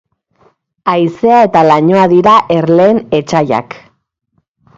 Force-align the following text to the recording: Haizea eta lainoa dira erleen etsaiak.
Haizea 0.93 1.41
eta 1.49 1.61
lainoa 1.67 2.07
dira 2.15 2.33
erleen 2.57 3.03
etsaiak. 3.21 3.79